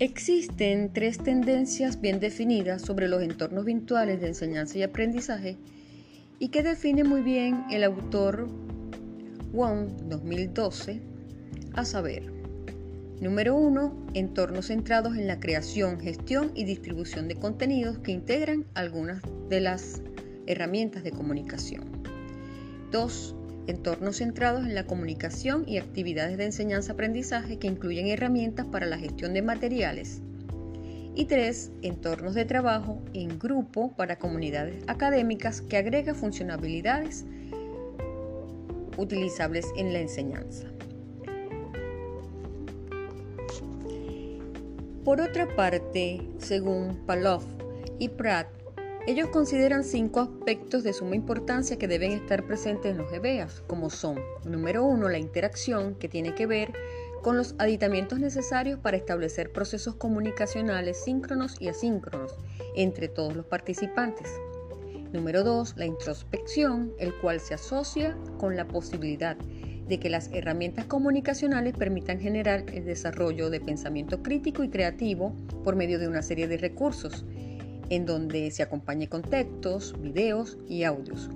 [0.00, 5.58] Existen tres tendencias bien definidas sobre los entornos virtuales de enseñanza y aprendizaje
[6.38, 8.48] y que define muy bien el autor
[9.52, 11.02] Wong 2012,
[11.74, 12.32] a saber,
[13.20, 19.20] número uno, entornos centrados en la creación, gestión y distribución de contenidos que integran algunas
[19.50, 20.00] de las
[20.46, 21.84] herramientas de comunicación.
[22.90, 23.34] 2
[23.70, 29.32] entornos centrados en la comunicación y actividades de enseñanza-aprendizaje que incluyen herramientas para la gestión
[29.34, 30.20] de materiales.
[31.14, 37.24] Y tres, entornos de trabajo en grupo para comunidades académicas que agrega funcionalidades
[38.96, 40.66] utilizables en la enseñanza.
[45.04, 47.42] Por otra parte, según Pavlov
[47.98, 48.59] y Pratt,
[49.06, 53.88] ellos consideran cinco aspectos de suma importancia que deben estar presentes en los EBEAs, como
[53.88, 56.72] son, número uno, la interacción, que tiene que ver
[57.22, 62.36] con los aditamientos necesarios para establecer procesos comunicacionales síncronos y asíncronos
[62.76, 64.28] entre todos los participantes.
[65.12, 70.84] Número dos, la introspección, el cual se asocia con la posibilidad de que las herramientas
[70.84, 75.34] comunicacionales permitan generar el desarrollo de pensamiento crítico y creativo
[75.64, 77.24] por medio de una serie de recursos
[77.90, 81.28] en donde se acompañe con textos, videos y audios,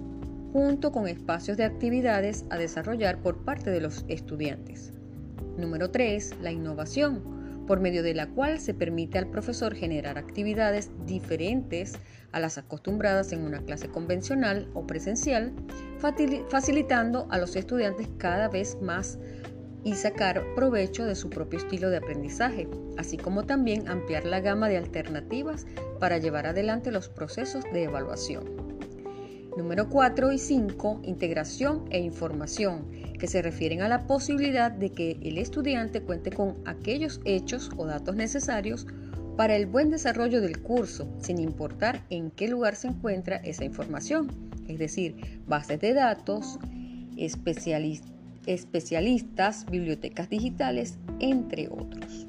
[0.53, 4.93] junto con espacios de actividades a desarrollar por parte de los estudiantes.
[5.59, 6.37] Número 3.
[6.43, 7.23] La innovación,
[7.67, 11.95] por medio de la cual se permite al profesor generar actividades diferentes
[12.33, 15.53] a las acostumbradas en una clase convencional o presencial,
[16.49, 19.19] facilitando a los estudiantes cada vez más
[19.85, 24.69] y sacar provecho de su propio estilo de aprendizaje, así como también ampliar la gama
[24.69, 25.67] de alternativas
[26.01, 28.45] para llevar adelante los procesos de evaluación.
[29.57, 35.19] Número 4 y 5, integración e información, que se refieren a la posibilidad de que
[35.23, 38.87] el estudiante cuente con aquellos hechos o datos necesarios
[39.37, 44.29] para el buen desarrollo del curso, sin importar en qué lugar se encuentra esa información,
[44.67, 46.59] es decir, bases de datos,
[47.17, 48.14] especialistas
[48.47, 52.27] especialistas, bibliotecas digitales, entre otros.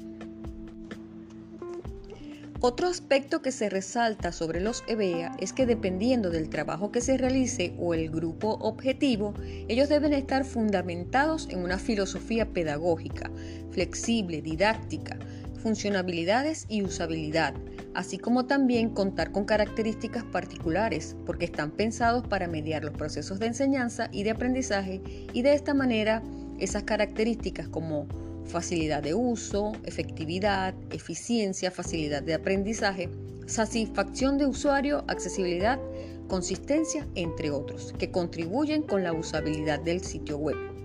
[2.60, 7.18] Otro aspecto que se resalta sobre los EBEA es que dependiendo del trabajo que se
[7.18, 9.34] realice o el grupo objetivo,
[9.68, 13.30] ellos deben estar fundamentados en una filosofía pedagógica,
[13.70, 15.18] flexible, didáctica,
[15.66, 17.52] funcionalidades y usabilidad,
[17.92, 23.46] así como también contar con características particulares, porque están pensados para mediar los procesos de
[23.46, 25.00] enseñanza y de aprendizaje
[25.32, 26.22] y de esta manera
[26.60, 28.06] esas características como
[28.44, 33.08] facilidad de uso, efectividad, eficiencia, facilidad de aprendizaje,
[33.46, 35.80] satisfacción de usuario, accesibilidad,
[36.28, 40.76] consistencia, entre otros, que contribuyen con la usabilidad del sitio web.